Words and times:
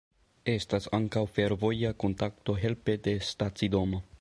Estas 0.53 0.87
ankaŭ 0.99 1.23
fervoja 1.35 1.93
kontakto 2.05 2.57
helpe 2.63 2.97
de 3.09 3.15
stacidomo. 3.33 4.03